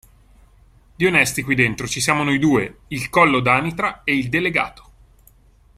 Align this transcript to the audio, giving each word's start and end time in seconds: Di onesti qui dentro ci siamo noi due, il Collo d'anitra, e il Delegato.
Di 0.95 1.05
onesti 1.05 1.43
qui 1.43 1.53
dentro 1.53 1.85
ci 1.87 2.01
siamo 2.01 2.23
noi 2.23 2.39
due, 2.39 2.79
il 2.87 3.07
Collo 3.11 3.39
d'anitra, 3.39 4.01
e 4.03 4.15
il 4.17 4.29
Delegato. 4.29 4.91